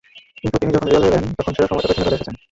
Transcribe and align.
কিন্তু 0.37 0.55
তিনি 0.55 0.71
যখন 0.71 0.87
রিয়ালে 0.87 1.07
এলেন 1.09 1.23
তখন 1.37 1.51
সেরা 1.55 1.69
সময়টা 1.69 1.87
পেছনে 1.89 2.03
ফেলে 2.03 2.17
এসেছেন। 2.17 2.35